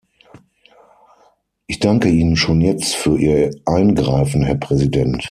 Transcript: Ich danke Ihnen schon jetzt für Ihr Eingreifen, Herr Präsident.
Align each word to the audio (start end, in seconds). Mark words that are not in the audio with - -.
Ich 1.67 1.77
danke 1.77 2.09
Ihnen 2.09 2.35
schon 2.35 2.59
jetzt 2.61 2.95
für 2.95 3.19
Ihr 3.19 3.51
Eingreifen, 3.67 4.41
Herr 4.43 4.55
Präsident. 4.55 5.19